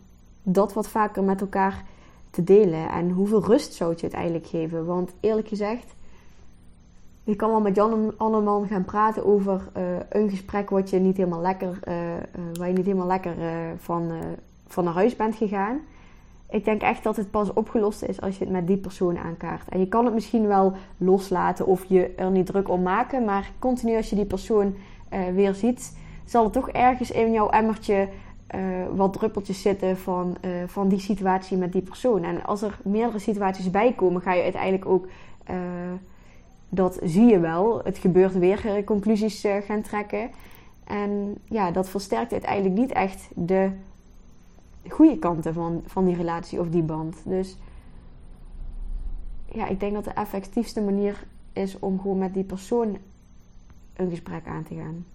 dat 0.44 0.74
wat 0.74 0.88
vaker 0.88 1.24
met 1.24 1.42
elkaar 1.42 1.86
te 2.30 2.44
delen? 2.44 2.90
En 2.90 3.10
hoeveel 3.10 3.44
rust 3.46 3.74
zou 3.74 3.90
het 3.90 4.00
je 4.00 4.06
uiteindelijk 4.06 4.48
geven? 4.48 4.86
Want 4.86 5.14
eerlijk 5.20 5.48
gezegd, 5.48 5.96
je 7.26 7.36
kan 7.36 7.50
wel 7.50 7.62
met 7.62 7.76
Jan 7.76 8.14
Anneman 8.18 8.68
gaan 8.68 8.86
praten 8.86 9.26
over 9.26 9.62
uh, 9.78 9.84
een 10.10 10.30
gesprek 10.30 10.70
wat 10.70 10.90
je 10.90 11.00
niet 11.00 11.18
helemaal 11.18 11.42
lekker, 11.42 11.80
uh, 11.88 11.96
uh, 11.96 12.20
waar 12.54 12.68
je 12.68 12.74
niet 12.74 12.86
helemaal 12.86 13.08
lekker 13.08 13.36
van, 13.78 14.12
van 14.68 14.84
naar 14.84 14.94
huis 14.94 15.16
bent 15.16 15.36
gegaan. 15.36 15.80
Ik 16.50 16.66
denk 16.66 16.82
echt 16.82 17.04
dat 17.04 17.16
het 17.16 17.32
pas 17.32 17.54
opgelost 17.54 18.04
is 18.04 18.22
als 18.22 18.38
je 18.38 18.44
het 18.44 18.54
met 18.54 18.68
die 18.68 18.78
persoon 18.78 19.18
aankaart. 19.18 19.70
En 19.70 19.80
je 19.80 19.88
kan 19.88 20.06
het 20.06 20.14
misschien 20.14 20.48
wel 20.48 20.74
loslaten 20.98 21.66
of 21.66 21.86
je 21.86 22.14
er 22.16 22.32
niet 22.32 22.46
druk 22.46 22.70
om 22.70 22.82
maken, 22.82 23.26
maar 23.26 23.52
continu 23.60 23.96
als 23.96 24.10
je 24.10 24.16
die 24.16 24.26
persoon 24.26 24.76
weer 25.34 25.54
ziet, 25.54 25.98
zal 26.26 26.46
er 26.46 26.52
toch 26.52 26.70
ergens 26.70 27.12
in 27.12 27.32
jouw 27.32 27.50
emmertje 27.50 28.08
wat 28.96 29.14
druppeltjes 29.14 29.62
zitten 29.62 29.98
van, 29.98 30.38
van 30.66 30.88
die 30.88 31.00
situatie 31.00 31.58
met 31.58 31.72
die 31.72 31.82
persoon. 31.82 32.24
En 32.24 32.44
als 32.46 32.62
er 32.62 32.80
meerdere 32.84 33.20
situaties 33.20 33.72
bij 33.72 33.94
komen, 33.94 34.22
ga 34.22 34.34
je 34.34 34.44
uiteindelijk 34.44 34.86
ook, 34.86 35.08
dat 36.76 37.00
zie 37.04 37.26
je 37.26 37.40
wel, 37.40 37.82
het 37.84 37.98
gebeurt 37.98 38.34
weer, 38.34 38.84
conclusies 38.84 39.46
gaan 39.66 39.82
trekken. 39.82 40.30
En 40.84 41.38
ja, 41.44 41.72
dat 41.72 41.90
versterkt 41.90 42.32
uiteindelijk 42.32 42.76
niet 42.76 42.92
echt 42.92 43.28
de 43.36 43.72
goede 44.88 45.20
kanten 45.20 45.54
van, 45.54 45.84
van 45.86 46.06
die 46.06 46.16
relatie 46.16 46.60
of 46.60 46.70
die 46.70 46.84
band. 46.84 47.18
Dus 47.26 47.58
ja, 49.52 49.68
ik 49.68 49.80
denk 49.80 49.94
dat 49.94 50.04
de 50.04 50.12
effectiefste 50.12 50.82
manier 50.82 51.28
is 51.54 51.80
om 51.80 52.00
gewoon 52.00 52.18
met 52.18 52.34
die 52.34 52.44
persoon 52.44 52.98
een 53.94 54.10
gesprek 54.10 54.48
aan 54.48 54.64
te 54.64 54.76
gaan. 54.76 55.06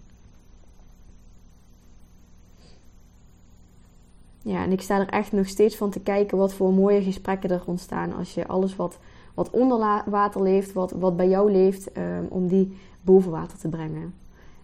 Ja, 4.43 4.63
en 4.63 4.71
ik 4.71 4.81
sta 4.81 4.99
er 4.99 5.09
echt 5.09 5.31
nog 5.31 5.47
steeds 5.47 5.75
van 5.75 5.89
te 5.89 5.99
kijken 5.99 6.37
wat 6.37 6.53
voor 6.53 6.73
mooie 6.73 7.01
gesprekken 7.01 7.49
er 7.49 7.63
ontstaan 7.65 8.13
als 8.13 8.33
je 8.33 8.47
alles 8.47 8.75
wat, 8.75 8.99
wat 9.33 9.49
onder 9.49 10.03
water 10.05 10.41
leeft, 10.41 10.73
wat, 10.73 10.91
wat 10.91 11.15
bij 11.15 11.29
jou 11.29 11.51
leeft, 11.51 11.97
um, 11.97 12.27
om 12.29 12.47
die 12.47 12.77
boven 13.01 13.31
water 13.31 13.57
te 13.57 13.69
brengen. 13.69 14.13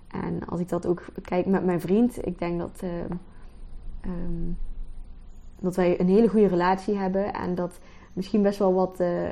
En 0.08 0.40
als 0.48 0.60
ik 0.60 0.70
dat 0.70 0.86
ook 0.86 1.06
kijk 1.22 1.46
met 1.46 1.66
mijn 1.66 1.82
vriend, 1.82 2.26
ik 2.28 2.40
denk 2.40 2.60
dat, 2.60 2.82
uh, 2.84 2.90
um, 4.06 4.58
dat 5.60 5.76
wij 5.76 6.00
een 6.00 6.08
hele 6.08 6.28
goede 6.28 6.48
relatie 6.48 6.98
hebben 6.98 7.34
en 7.34 7.56
dat 7.56 7.80
misschien 8.14 8.42
best 8.42 8.60
wel 8.60 8.74
wat 8.74 8.98
uh, 9.00 9.24
uh, 9.24 9.30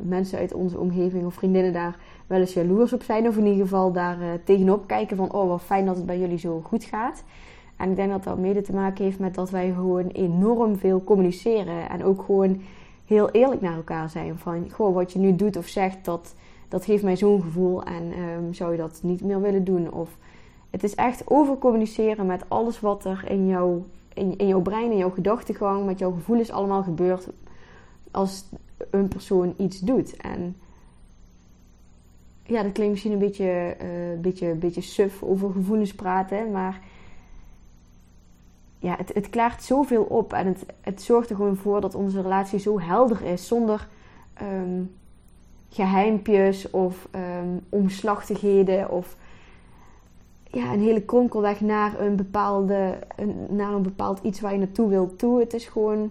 mensen 0.00 0.38
uit 0.38 0.54
onze 0.54 0.78
omgeving 0.78 1.26
of 1.26 1.34
vriendinnen 1.34 1.72
daar 1.72 1.98
wel 2.26 2.40
eens 2.40 2.54
jaloers 2.54 2.92
op 2.92 3.02
zijn. 3.02 3.26
Of 3.26 3.36
in 3.36 3.46
ieder 3.46 3.62
geval 3.62 3.92
daar 3.92 4.20
uh, 4.20 4.26
tegenop 4.44 4.86
kijken 4.86 5.16
van, 5.16 5.32
oh 5.32 5.48
wat 5.48 5.62
fijn 5.62 5.86
dat 5.86 5.96
het 5.96 6.06
bij 6.06 6.18
jullie 6.18 6.38
zo 6.38 6.60
goed 6.64 6.84
gaat. 6.84 7.24
En 7.76 7.90
ik 7.90 7.96
denk 7.96 8.10
dat 8.10 8.24
dat 8.24 8.38
mede 8.38 8.62
te 8.62 8.74
maken 8.74 9.04
heeft 9.04 9.18
met 9.18 9.34
dat 9.34 9.50
wij 9.50 9.72
gewoon 9.72 10.06
enorm 10.06 10.76
veel 10.76 11.04
communiceren. 11.04 11.88
En 11.90 12.04
ook 12.04 12.22
gewoon 12.22 12.60
heel 13.08 13.30
eerlijk 13.30 13.60
naar 13.60 13.76
elkaar 13.76 14.10
zijn. 14.10 14.38
Van, 14.38 14.70
goh, 14.70 14.94
wat 14.94 15.12
je 15.12 15.18
nu 15.18 15.36
doet 15.36 15.56
of 15.56 15.66
zegt, 15.66 16.04
dat, 16.04 16.34
dat 16.68 16.84
geeft 16.84 17.02
mij 17.02 17.16
zo'n 17.16 17.42
gevoel. 17.42 17.82
En 17.82 18.18
um, 18.18 18.54
zou 18.54 18.72
je 18.72 18.78
dat 18.78 19.00
niet 19.02 19.22
meer 19.22 19.40
willen 19.40 19.64
doen? 19.64 19.92
Of 19.92 20.16
het 20.70 20.82
is 20.82 20.94
echt 20.94 21.22
over 21.24 21.58
communiceren 21.58 22.26
met 22.26 22.44
alles 22.48 22.80
wat 22.80 23.04
er 23.04 23.24
in, 23.28 23.46
jou, 23.46 23.82
in, 24.14 24.36
in 24.36 24.46
jouw 24.46 24.60
brein, 24.60 24.90
in 24.90 24.96
jouw 24.96 25.10
gedachtegang, 25.10 25.86
met 25.86 25.98
jouw 25.98 26.12
gevoelens 26.12 26.50
allemaal 26.50 26.82
gebeurt. 26.82 27.28
Als 28.10 28.44
een 28.90 29.08
persoon 29.08 29.54
iets 29.56 29.80
doet. 29.80 30.16
En 30.16 30.56
ja, 32.42 32.62
dat 32.62 32.72
klinkt 32.72 32.92
misschien 32.92 33.12
een 33.12 33.18
beetje, 33.18 33.76
uh, 33.82 34.20
beetje, 34.20 34.54
beetje 34.54 34.80
suf 34.80 35.22
over 35.22 35.50
gevoelens 35.50 35.94
praten. 35.94 36.50
Maar 36.50 36.80
ja, 38.78 38.94
het, 38.96 39.10
het 39.14 39.30
klaart 39.30 39.62
zoveel 39.62 40.02
op 40.02 40.32
en 40.32 40.46
het, 40.46 40.66
het 40.80 41.02
zorgt 41.02 41.30
er 41.30 41.36
gewoon 41.36 41.56
voor 41.56 41.80
dat 41.80 41.94
onze 41.94 42.22
relatie 42.22 42.58
zo 42.58 42.80
helder 42.80 43.22
is 43.22 43.46
zonder 43.46 43.88
um, 44.42 44.96
geheimpjes 45.68 46.70
of 46.70 47.08
um, 47.14 47.60
omslachtigheden 47.68 48.90
of 48.90 49.16
ja, 50.50 50.72
een 50.72 50.80
hele 50.80 51.02
kronkelweg 51.02 51.60
naar 51.60 52.00
een, 52.00 52.16
bepaalde, 52.16 52.98
een, 53.16 53.46
naar 53.50 53.72
een 53.72 53.82
bepaald 53.82 54.20
iets 54.22 54.40
waar 54.40 54.52
je 54.52 54.58
naartoe 54.58 54.88
wilt 54.88 55.18
toe. 55.18 55.40
Het 55.40 55.54
is 55.54 55.66
gewoon 55.66 56.10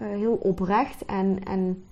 uh, 0.00 0.06
heel 0.06 0.38
oprecht 0.42 1.04
en, 1.04 1.38
en, 1.44 1.84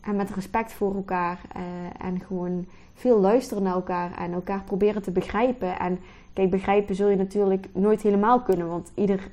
en 0.00 0.16
met 0.16 0.30
respect 0.30 0.72
voor 0.72 0.94
elkaar 0.94 1.40
uh, 1.56 1.62
en 2.06 2.20
gewoon 2.20 2.66
veel 2.94 3.20
luisteren 3.20 3.62
naar 3.62 3.74
elkaar 3.74 4.18
en 4.18 4.32
elkaar 4.32 4.62
proberen 4.64 5.02
te 5.02 5.10
begrijpen 5.10 5.78
en 5.78 5.98
Kijk, 6.32 6.50
begrijpen 6.50 6.94
zul 6.94 7.08
je 7.08 7.16
natuurlijk 7.16 7.66
nooit 7.72 8.02
helemaal 8.02 8.40
kunnen, 8.40 8.68
want 8.68 8.92
ieder 8.94 9.30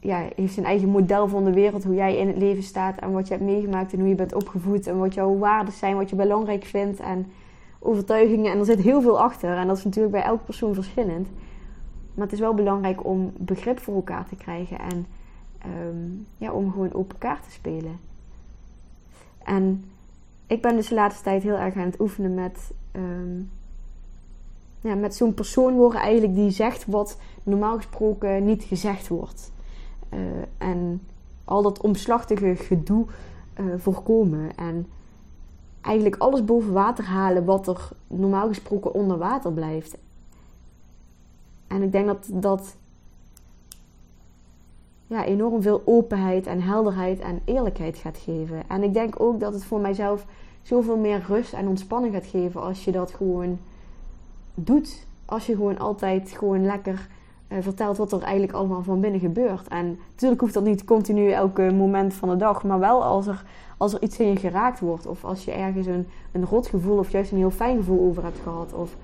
ja, 0.00 0.28
heeft 0.36 0.54
zijn 0.54 0.66
eigen 0.66 0.88
model 0.88 1.28
van 1.28 1.44
de 1.44 1.52
wereld, 1.52 1.84
hoe 1.84 1.94
jij 1.94 2.16
in 2.16 2.26
het 2.26 2.36
leven 2.36 2.62
staat 2.62 2.98
en 2.98 3.12
wat 3.12 3.28
je 3.28 3.34
hebt 3.34 3.46
meegemaakt 3.46 3.92
en 3.92 3.98
hoe 3.98 4.08
je 4.08 4.14
bent 4.14 4.34
opgevoed 4.34 4.86
en 4.86 4.98
wat 4.98 5.14
jouw 5.14 5.38
waarden 5.38 5.74
zijn, 5.74 5.96
wat 5.96 6.10
je 6.10 6.16
belangrijk 6.16 6.64
vindt 6.64 7.00
en 7.00 7.26
overtuigingen. 7.78 8.52
En 8.52 8.58
er 8.58 8.64
zit 8.64 8.80
heel 8.80 9.02
veel 9.02 9.20
achter 9.20 9.56
en 9.56 9.66
dat 9.66 9.76
is 9.76 9.84
natuurlijk 9.84 10.12
bij 10.14 10.22
elke 10.22 10.44
persoon 10.44 10.74
verschillend. 10.74 11.28
Maar 12.14 12.24
het 12.24 12.32
is 12.32 12.40
wel 12.40 12.54
belangrijk 12.54 13.04
om 13.04 13.32
begrip 13.36 13.78
voor 13.78 13.94
elkaar 13.94 14.26
te 14.26 14.36
krijgen 14.36 14.78
en 14.78 15.06
um, 15.86 16.26
ja, 16.38 16.52
om 16.52 16.70
gewoon 16.70 16.92
op 16.92 17.12
elkaar 17.12 17.40
te 17.40 17.50
spelen. 17.50 17.98
En 19.46 19.84
ik 20.46 20.62
ben 20.62 20.76
dus 20.76 20.88
de 20.88 20.94
laatste 20.94 21.22
tijd 21.22 21.42
heel 21.42 21.56
erg 21.56 21.74
aan 21.74 21.84
het 21.84 22.00
oefenen 22.00 22.34
met 22.34 22.72
um, 22.92 23.50
ja, 24.80 24.94
met 24.94 25.14
zo'n 25.14 25.34
persoon 25.34 25.74
worden 25.74 26.00
eigenlijk 26.00 26.34
die 26.34 26.50
zegt 26.50 26.86
wat 26.86 27.18
normaal 27.42 27.76
gesproken 27.76 28.44
niet 28.44 28.62
gezegd 28.62 29.08
wordt. 29.08 29.52
Uh, 30.12 30.20
en 30.58 31.02
al 31.44 31.62
dat 31.62 31.80
omslachtige 31.80 32.56
gedoe 32.56 33.06
uh, 33.60 33.64
voorkomen. 33.76 34.56
En 34.56 34.86
eigenlijk 35.80 36.16
alles 36.16 36.44
boven 36.44 36.72
water 36.72 37.04
halen 37.04 37.44
wat 37.44 37.68
er 37.68 37.88
normaal 38.06 38.48
gesproken 38.48 38.94
onder 38.94 39.18
water 39.18 39.52
blijft. 39.52 39.98
En 41.66 41.82
ik 41.82 41.92
denk 41.92 42.06
dat 42.06 42.28
dat 42.32 42.76
ja, 45.06 45.24
enorm 45.24 45.62
veel 45.62 45.82
openheid 45.84 46.46
en 46.46 46.60
helderheid 46.62 47.18
en 47.18 47.40
eerlijkheid 47.44 47.96
gaat 47.96 48.18
geven. 48.18 48.62
En 48.68 48.82
ik 48.82 48.94
denk 48.94 49.20
ook 49.20 49.40
dat 49.40 49.54
het 49.54 49.64
voor 49.64 49.80
mijzelf 49.80 50.26
zoveel 50.62 50.96
meer 50.96 51.24
rust 51.28 51.52
en 51.52 51.68
ontspanning 51.68 52.14
gaat 52.14 52.26
geven 52.26 52.62
als 52.62 52.84
je 52.84 52.92
dat 52.92 53.10
gewoon 53.10 53.58
doet. 54.54 55.06
Als 55.24 55.46
je 55.46 55.54
gewoon 55.54 55.78
altijd 55.78 56.30
gewoon 56.30 56.64
lekker 56.64 57.08
uh, 57.48 57.58
vertelt 57.60 57.96
wat 57.96 58.12
er 58.12 58.22
eigenlijk 58.22 58.52
allemaal 58.52 58.82
van 58.82 59.00
binnen 59.00 59.20
gebeurt. 59.20 59.68
En 59.68 59.98
natuurlijk 60.10 60.40
hoeft 60.40 60.54
dat 60.54 60.64
niet 60.64 60.84
continu 60.84 61.30
elke 61.30 61.72
moment 61.72 62.14
van 62.14 62.28
de 62.28 62.36
dag. 62.36 62.64
Maar 62.64 62.78
wel 62.78 63.04
als 63.04 63.26
er, 63.26 63.44
als 63.76 63.94
er 63.94 64.02
iets 64.02 64.18
in 64.18 64.28
je 64.28 64.36
geraakt 64.36 64.80
wordt. 64.80 65.06
Of 65.06 65.24
als 65.24 65.44
je 65.44 65.52
ergens 65.52 65.86
een, 65.86 66.06
een 66.32 66.44
rot 66.44 66.66
gevoel 66.66 66.98
of 66.98 67.10
juist 67.10 67.30
een 67.30 67.38
heel 67.38 67.50
fijn 67.50 67.76
gevoel 67.76 68.08
over 68.08 68.22
hebt 68.22 68.40
gehad. 68.42 68.72
Of 68.72 68.96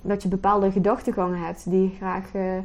dat 0.00 0.22
je 0.22 0.28
bepaalde 0.28 0.70
gedachtegangen 0.70 1.38
hebt 1.38 1.70
die 1.70 1.94
graag... 1.96 2.34
Uh, 2.34 2.56
uh, 2.56 2.62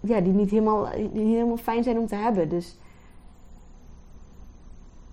ja, 0.00 0.20
die 0.20 0.32
niet, 0.32 0.50
helemaal, 0.50 0.86
helemaal 1.12 1.56
fijn 1.56 1.82
zijn 1.82 1.98
om 1.98 2.06
te 2.06 2.14
hebben. 2.14 2.48
Dus 2.48 2.78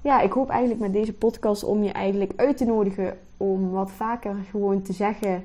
ja, 0.02 0.22
ik 0.22 0.32
hoop 0.32 0.50
eigenlijk 0.50 0.82
met 0.82 0.94
deze 0.94 1.14
podcast 1.14 1.64
om 1.64 1.84
je 1.84 1.92
eigenlijk 1.92 2.34
uit 2.36 2.58
te 2.58 2.66
nodigen 2.66 3.18
om 3.38 3.70
wat 3.72 3.92
vaker 3.92 4.36
gewoon 4.50 4.82
te 4.82 4.94
zeggen 4.94 5.44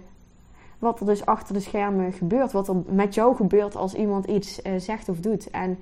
wat 0.80 1.00
er 1.00 1.06
dus 1.06 1.26
achter 1.26 1.54
de 1.54 1.61
schermen 1.61 2.12
gebeurt. 2.12 2.52
Wat 2.52 2.68
er 2.68 2.76
met 2.87 3.14
jou 3.14 3.37
gebeurt 3.37 3.76
als 3.76 3.94
iemand 3.94 4.26
iets 4.26 4.62
uh, 4.62 4.73
zegt 4.76 5.09
of 5.09 5.20
doet. 5.20 5.50
En 5.50 5.78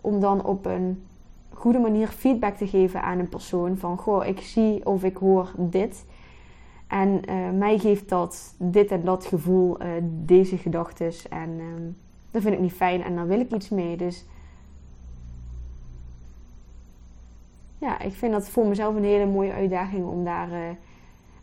om 0.00 0.20
dan 0.20 0.44
op 0.44 0.66
een 0.66 1.04
goede 1.52 1.78
manier 1.78 2.08
feedback 2.08 2.56
te 2.56 2.66
geven 2.66 3.02
aan 3.02 3.18
een 3.18 3.28
persoon. 3.28 3.76
Van, 3.76 3.98
goh, 3.98 4.26
ik 4.26 4.40
zie 4.40 4.86
of 4.86 5.04
ik 5.04 5.16
hoor 5.16 5.52
dit. 5.56 6.04
En 6.86 7.20
uh, 7.28 7.50
mij 7.50 7.78
geeft 7.78 8.08
dat 8.08 8.54
dit 8.58 8.90
en 8.90 9.04
dat 9.04 9.24
gevoel, 9.24 9.82
uh, 9.82 9.88
deze 10.02 10.56
gedachten. 10.56 11.12
En 11.30 11.50
uh, 11.50 11.64
dat 12.34 12.42
vind 12.42 12.54
ik 12.54 12.60
niet 12.60 12.72
fijn 12.72 13.02
en 13.02 13.14
daar 13.14 13.26
wil 13.26 13.40
ik 13.40 13.52
iets 13.52 13.68
mee. 13.68 13.96
Dus 13.96 14.24
ja, 17.78 18.00
ik 18.00 18.12
vind 18.12 18.32
dat 18.32 18.48
voor 18.48 18.66
mezelf 18.66 18.94
een 18.94 19.04
hele 19.04 19.26
mooie 19.26 19.52
uitdaging 19.52 20.06
om 20.06 20.24
daar 20.24 20.50
uh, 20.50 20.68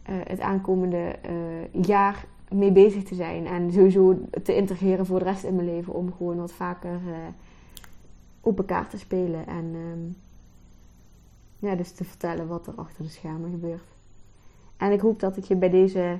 het 0.05 0.39
aankomende 0.39 1.15
uh, 1.29 1.83
jaar 1.83 2.25
mee 2.49 2.71
bezig 2.71 3.03
te 3.03 3.15
zijn. 3.15 3.47
En 3.47 3.71
sowieso 3.71 4.19
te 4.43 4.55
integreren 4.55 5.05
voor 5.05 5.19
de 5.19 5.25
rest 5.25 5.43
in 5.43 5.55
mijn 5.55 5.67
leven. 5.67 5.93
Om 5.93 6.13
gewoon 6.13 6.37
wat 6.37 6.51
vaker 6.51 6.99
op 8.41 8.57
elkaar 8.57 8.89
te 8.89 8.97
spelen. 8.97 9.47
En 9.47 9.75
um, 9.75 10.15
ja, 11.59 11.75
dus 11.75 11.91
te 11.91 12.03
vertellen 12.03 12.47
wat 12.47 12.67
er 12.67 12.75
achter 12.75 13.03
de 13.03 13.09
schermen 13.09 13.51
gebeurt. 13.51 13.95
En 14.77 14.91
ik 14.91 15.01
hoop 15.01 15.19
dat 15.19 15.37
ik 15.37 15.43
je 15.43 15.55
bij 15.55 15.69
deze 15.69 16.19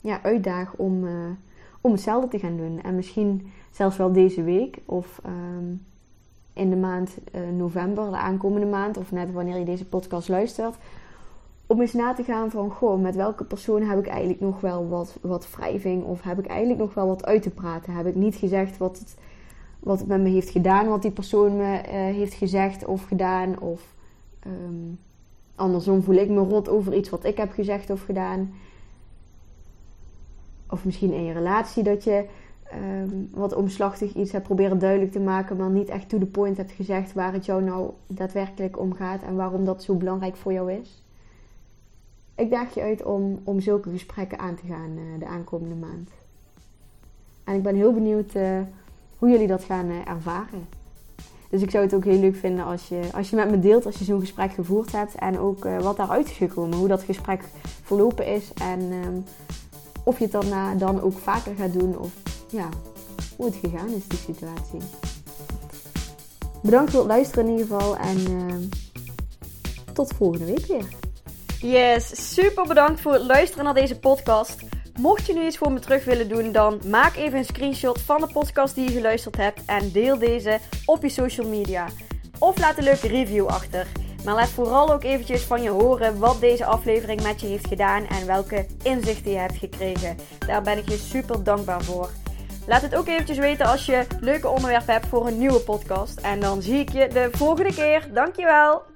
ja, 0.00 0.22
uitdaag 0.22 0.74
om, 0.76 1.06
om 1.84 1.92
hetzelfde 1.92 2.28
te 2.28 2.38
gaan 2.38 2.56
doen. 2.56 2.80
En 2.82 2.94
misschien 2.94 3.50
zelfs 3.70 3.96
wel 3.96 4.12
deze 4.12 4.42
week. 4.42 4.78
Of 4.84 5.20
um, 5.26 5.84
in 6.52 6.70
de 6.70 6.76
maand 6.76 7.16
november, 7.56 8.10
de 8.10 8.16
aankomende 8.16 8.66
maand. 8.66 8.96
Of 8.96 9.12
net 9.12 9.32
wanneer 9.32 9.58
je 9.58 9.64
deze 9.64 9.84
podcast 9.84 10.28
luistert 10.28 10.76
om 11.66 11.80
eens 11.80 11.92
na 11.92 12.14
te 12.14 12.24
gaan 12.24 12.50
van, 12.50 12.70
goh, 12.70 13.00
met 13.00 13.14
welke 13.14 13.44
persoon 13.44 13.82
heb 13.82 13.98
ik 13.98 14.06
eigenlijk 14.06 14.40
nog 14.40 14.60
wel 14.60 14.88
wat, 14.88 15.18
wat 15.20 15.50
wrijving? 15.50 16.04
Of 16.04 16.22
heb 16.22 16.38
ik 16.38 16.46
eigenlijk 16.46 16.80
nog 16.80 16.94
wel 16.94 17.06
wat 17.06 17.24
uit 17.24 17.42
te 17.42 17.50
praten? 17.50 17.92
Heb 17.92 18.06
ik 18.06 18.14
niet 18.14 18.34
gezegd 18.34 18.78
wat 18.78 18.98
het, 18.98 19.16
wat 19.78 19.98
het 19.98 20.08
met 20.08 20.20
me 20.20 20.28
heeft 20.28 20.50
gedaan, 20.50 20.88
wat 20.88 21.02
die 21.02 21.10
persoon 21.10 21.56
me 21.56 21.80
uh, 21.82 21.90
heeft 21.92 22.34
gezegd 22.34 22.84
of 22.84 23.04
gedaan? 23.04 23.60
Of 23.60 23.94
um, 24.46 24.98
andersom 25.54 26.02
voel 26.02 26.16
ik 26.16 26.28
me 26.28 26.40
rot 26.40 26.68
over 26.68 26.94
iets 26.94 27.10
wat 27.10 27.24
ik 27.24 27.36
heb 27.36 27.52
gezegd 27.52 27.90
of 27.90 28.02
gedaan. 28.04 28.54
Of 30.70 30.84
misschien 30.84 31.12
in 31.12 31.24
je 31.24 31.32
relatie 31.32 31.82
dat 31.82 32.04
je 32.04 32.26
um, 32.72 33.28
wat 33.32 33.54
omslachtig 33.54 34.14
iets 34.14 34.32
hebt 34.32 34.44
proberen 34.44 34.78
duidelijk 34.78 35.12
te 35.12 35.20
maken, 35.20 35.56
maar 35.56 35.70
niet 35.70 35.88
echt 35.88 36.08
to 36.08 36.18
the 36.18 36.26
point 36.26 36.56
hebt 36.56 36.72
gezegd 36.72 37.12
waar 37.12 37.32
het 37.32 37.44
jou 37.44 37.62
nou 37.62 37.90
daadwerkelijk 38.06 38.78
om 38.78 38.94
gaat 38.94 39.22
en 39.22 39.36
waarom 39.36 39.64
dat 39.64 39.82
zo 39.82 39.94
belangrijk 39.94 40.36
voor 40.36 40.52
jou 40.52 40.72
is. 40.72 41.02
ik 42.34 42.50
daag 42.50 42.74
je 42.74 42.80
uit 42.80 43.02
om, 43.02 43.40
om 43.44 43.60
zulke 43.60 43.90
gesprekken 43.90 44.38
aan 44.38 44.54
te 44.54 44.66
gaan 44.66 44.90
uh, 44.96 45.18
de 45.18 45.26
aankomende 45.26 45.74
maand. 45.74 46.10
En 47.44 47.54
ik 47.54 47.62
ben 47.62 47.74
heel 47.74 47.92
benieuwd 47.92 48.34
uh, 48.34 48.60
hoe 49.18 49.30
jullie 49.30 49.46
dat 49.46 49.64
gaan 49.64 49.86
uh, 49.86 50.08
ervaren. 50.08 50.66
Dus 51.50 51.62
ik 51.62 51.70
zou 51.70 51.84
het 51.84 51.94
ook 51.94 52.04
heel 52.04 52.18
leuk 52.18 52.36
vinden 52.36 52.64
als 52.64 52.88
je, 52.88 53.00
als 53.12 53.30
je 53.30 53.36
met 53.36 53.50
me 53.50 53.58
deelt 53.58 53.86
als 53.86 53.98
je 53.98 54.04
zo'n 54.04 54.20
gesprek 54.20 54.52
gevoerd 54.52 54.92
hebt. 54.92 55.14
En 55.14 55.38
ook 55.38 55.64
wat 55.64 55.96
daaruit 55.96 56.26
is 56.26 56.36
gekomen. 56.36 56.78
Hoe 56.78 56.88
dat 56.88 57.02
gesprek 57.02 57.44
verlopen 57.82 58.26
is. 58.26 58.52
En 58.52 58.80
um, 58.80 59.24
of 60.04 60.18
je 60.18 60.24
het 60.24 60.32
daarna 60.32 60.74
dan 60.74 61.00
ook 61.00 61.18
vaker 61.18 61.54
gaat 61.54 61.72
doen. 61.72 61.98
Of 61.98 62.12
ja, 62.50 62.68
hoe 63.36 63.46
het 63.46 63.56
gegaan 63.62 63.88
is, 63.88 64.08
die 64.08 64.18
situatie. 64.18 64.80
Bedankt 66.62 66.90
voor 66.90 67.00
het 67.00 67.08
luisteren 67.08 67.44
in 67.44 67.50
ieder 67.50 67.66
geval. 67.66 67.96
En 67.96 68.18
uh, 68.30 68.54
tot 69.92 70.12
volgende 70.16 70.44
week 70.44 70.66
weer. 70.66 70.88
Yes, 71.60 72.34
super 72.34 72.66
bedankt 72.66 73.00
voor 73.00 73.12
het 73.12 73.26
luisteren 73.26 73.64
naar 73.64 73.74
deze 73.74 73.98
podcast. 73.98 74.56
Mocht 74.98 75.26
je 75.26 75.34
nu 75.34 75.46
iets 75.46 75.58
voor 75.58 75.72
me 75.72 75.80
terug 75.80 76.04
willen 76.04 76.28
doen, 76.28 76.52
dan 76.52 76.80
maak 76.86 77.16
even 77.16 77.38
een 77.38 77.44
screenshot 77.44 78.00
van 78.00 78.20
de 78.20 78.26
podcast 78.32 78.74
die 78.74 78.84
je 78.84 78.90
geluisterd 78.90 79.36
hebt 79.36 79.60
en 79.66 79.92
deel 79.92 80.18
deze 80.18 80.58
op 80.84 81.02
je 81.02 81.08
social 81.08 81.48
media. 81.48 81.86
Of 82.38 82.58
laat 82.58 82.78
een 82.78 82.84
leuke 82.84 83.08
review 83.08 83.46
achter. 83.46 83.86
Maar 84.24 84.34
laat 84.34 84.48
vooral 84.48 84.92
ook 84.92 85.04
eventjes 85.04 85.42
van 85.42 85.62
je 85.62 85.70
horen 85.70 86.18
wat 86.18 86.40
deze 86.40 86.64
aflevering 86.64 87.22
met 87.22 87.40
je 87.40 87.46
heeft 87.46 87.66
gedaan 87.66 88.06
en 88.06 88.26
welke 88.26 88.66
inzichten 88.82 89.30
je 89.30 89.38
hebt 89.38 89.56
gekregen. 89.56 90.16
Daar 90.46 90.62
ben 90.62 90.78
ik 90.78 90.88
je 90.88 90.96
super 90.96 91.44
dankbaar 91.44 91.82
voor. 91.82 92.10
Laat 92.66 92.82
het 92.82 92.94
ook 92.94 93.06
eventjes 93.06 93.38
weten 93.38 93.66
als 93.66 93.86
je 93.86 94.06
leuke 94.20 94.48
onderwerpen 94.48 94.92
hebt 94.92 95.06
voor 95.06 95.26
een 95.26 95.38
nieuwe 95.38 95.60
podcast. 95.60 96.18
En 96.20 96.40
dan 96.40 96.62
zie 96.62 96.78
ik 96.78 96.92
je 96.92 97.08
de 97.08 97.28
volgende 97.32 97.74
keer. 97.74 98.08
Dankjewel! 98.12 98.93